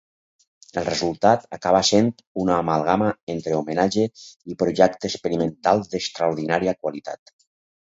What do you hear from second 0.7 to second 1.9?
El resultat acaba